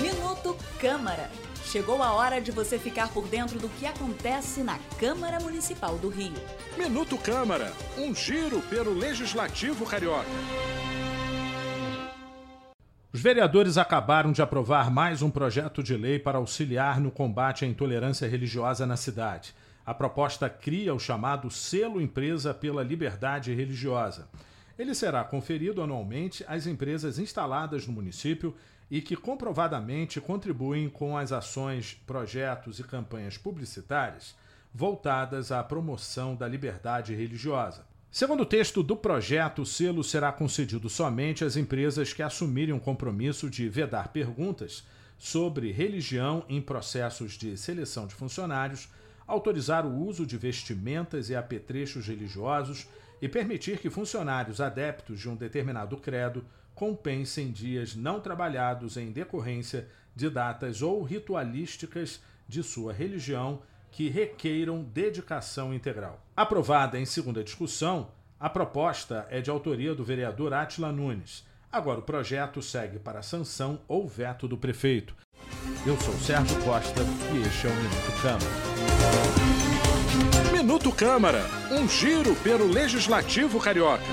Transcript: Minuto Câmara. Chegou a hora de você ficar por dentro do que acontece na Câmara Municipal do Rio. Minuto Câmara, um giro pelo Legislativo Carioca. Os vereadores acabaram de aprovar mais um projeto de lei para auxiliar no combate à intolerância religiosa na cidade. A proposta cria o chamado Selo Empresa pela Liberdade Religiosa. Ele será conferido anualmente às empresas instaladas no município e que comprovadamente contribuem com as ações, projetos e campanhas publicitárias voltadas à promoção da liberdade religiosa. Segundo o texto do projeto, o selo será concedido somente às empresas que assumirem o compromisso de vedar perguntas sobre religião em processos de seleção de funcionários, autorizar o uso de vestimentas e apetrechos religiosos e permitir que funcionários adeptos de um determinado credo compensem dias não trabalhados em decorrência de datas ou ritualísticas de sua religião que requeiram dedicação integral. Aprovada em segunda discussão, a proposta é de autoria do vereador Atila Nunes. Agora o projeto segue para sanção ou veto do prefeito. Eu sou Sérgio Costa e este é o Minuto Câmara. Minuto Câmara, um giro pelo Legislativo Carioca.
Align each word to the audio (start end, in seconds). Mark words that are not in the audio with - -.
Minuto 0.00 0.56
Câmara. 0.80 1.30
Chegou 1.64 2.02
a 2.02 2.12
hora 2.12 2.40
de 2.40 2.50
você 2.50 2.78
ficar 2.78 3.08
por 3.12 3.28
dentro 3.28 3.58
do 3.58 3.68
que 3.68 3.84
acontece 3.84 4.62
na 4.62 4.78
Câmara 4.98 5.38
Municipal 5.38 5.98
do 5.98 6.08
Rio. 6.08 6.32
Minuto 6.78 7.18
Câmara, 7.18 7.72
um 7.98 8.14
giro 8.14 8.60
pelo 8.62 8.94
Legislativo 8.94 9.84
Carioca. 9.84 10.24
Os 13.12 13.20
vereadores 13.20 13.76
acabaram 13.76 14.32
de 14.32 14.40
aprovar 14.40 14.90
mais 14.90 15.22
um 15.22 15.30
projeto 15.30 15.82
de 15.82 15.96
lei 15.96 16.18
para 16.18 16.38
auxiliar 16.38 17.00
no 17.00 17.10
combate 17.10 17.64
à 17.64 17.68
intolerância 17.68 18.28
religiosa 18.28 18.86
na 18.86 18.96
cidade. 18.96 19.54
A 19.84 19.92
proposta 19.92 20.48
cria 20.48 20.94
o 20.94 20.98
chamado 20.98 21.50
Selo 21.50 22.00
Empresa 22.00 22.54
pela 22.54 22.82
Liberdade 22.82 23.54
Religiosa. 23.54 24.28
Ele 24.78 24.94
será 24.94 25.24
conferido 25.24 25.82
anualmente 25.82 26.44
às 26.46 26.66
empresas 26.66 27.18
instaladas 27.18 27.86
no 27.86 27.92
município 27.92 28.54
e 28.90 29.02
que 29.02 29.16
comprovadamente 29.16 30.20
contribuem 30.20 30.88
com 30.88 31.16
as 31.16 31.32
ações, 31.32 32.00
projetos 32.06 32.78
e 32.78 32.84
campanhas 32.84 33.36
publicitárias 33.36 34.34
voltadas 34.72 35.50
à 35.50 35.62
promoção 35.64 36.34
da 36.34 36.46
liberdade 36.46 37.14
religiosa. 37.14 37.84
Segundo 38.10 38.42
o 38.42 38.46
texto 38.46 38.82
do 38.82 38.96
projeto, 38.96 39.62
o 39.62 39.66
selo 39.66 40.02
será 40.02 40.32
concedido 40.32 40.88
somente 40.88 41.44
às 41.44 41.56
empresas 41.56 42.12
que 42.12 42.22
assumirem 42.22 42.74
o 42.74 42.80
compromisso 42.80 43.50
de 43.50 43.68
vedar 43.68 44.08
perguntas 44.08 44.84
sobre 45.18 45.72
religião 45.72 46.44
em 46.48 46.60
processos 46.60 47.32
de 47.32 47.56
seleção 47.56 48.06
de 48.06 48.14
funcionários, 48.14 48.88
autorizar 49.28 49.86
o 49.86 49.94
uso 49.94 50.26
de 50.26 50.38
vestimentas 50.38 51.28
e 51.28 51.36
apetrechos 51.36 52.08
religiosos 52.08 52.88
e 53.20 53.28
permitir 53.28 53.78
que 53.78 53.90
funcionários 53.90 54.60
adeptos 54.60 55.20
de 55.20 55.28
um 55.28 55.36
determinado 55.36 55.96
credo 55.98 56.44
compensem 56.74 57.52
dias 57.52 57.94
não 57.94 58.20
trabalhados 58.20 58.96
em 58.96 59.12
decorrência 59.12 59.86
de 60.16 60.30
datas 60.30 60.80
ou 60.80 61.02
ritualísticas 61.02 62.20
de 62.48 62.62
sua 62.62 62.92
religião 62.92 63.60
que 63.90 64.08
requeiram 64.08 64.82
dedicação 64.82 65.74
integral. 65.74 66.24
Aprovada 66.34 66.98
em 66.98 67.04
segunda 67.04 67.44
discussão, 67.44 68.10
a 68.40 68.48
proposta 68.48 69.26
é 69.30 69.40
de 69.40 69.50
autoria 69.50 69.94
do 69.94 70.04
vereador 70.04 70.54
Atila 70.54 70.92
Nunes. 70.92 71.46
Agora 71.70 71.98
o 71.98 72.02
projeto 72.02 72.62
segue 72.62 72.98
para 72.98 73.22
sanção 73.22 73.80
ou 73.86 74.08
veto 74.08 74.48
do 74.48 74.56
prefeito. 74.56 75.14
Eu 75.86 75.96
sou 76.00 76.14
Sérgio 76.14 76.56
Costa 76.62 77.02
e 77.32 77.42
este 77.46 77.66
é 77.66 77.70
o 77.70 77.74
Minuto 77.74 78.12
Câmara. 78.22 78.52
Minuto 80.52 80.92
Câmara, 80.92 81.46
um 81.70 81.88
giro 81.88 82.34
pelo 82.36 82.66
Legislativo 82.66 83.58
Carioca. 83.60 84.04